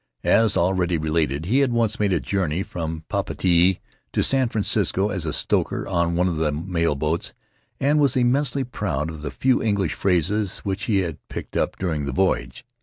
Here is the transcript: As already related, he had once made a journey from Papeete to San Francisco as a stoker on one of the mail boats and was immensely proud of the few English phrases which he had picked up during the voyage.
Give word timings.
As 0.23 0.57
already 0.57 0.97
related, 0.97 1.45
he 1.45 1.59
had 1.59 1.71
once 1.71 1.99
made 1.99 2.11
a 2.11 2.19
journey 2.19 2.63
from 2.63 3.03
Papeete 3.07 3.79
to 4.13 4.23
San 4.23 4.49
Francisco 4.49 5.09
as 5.09 5.27
a 5.27 5.31
stoker 5.31 5.87
on 5.87 6.15
one 6.15 6.27
of 6.27 6.37
the 6.37 6.51
mail 6.51 6.95
boats 6.95 7.33
and 7.79 7.99
was 7.99 8.17
immensely 8.17 8.63
proud 8.63 9.11
of 9.11 9.21
the 9.21 9.29
few 9.29 9.61
English 9.61 9.93
phrases 9.93 10.57
which 10.61 10.85
he 10.85 11.01
had 11.01 11.19
picked 11.29 11.55
up 11.55 11.77
during 11.77 12.07
the 12.07 12.11
voyage. 12.13 12.65